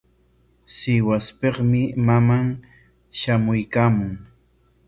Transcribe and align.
Sihuaspikmi 0.75 1.83
maman 2.05 2.45
shamuykaamun. 3.19 4.11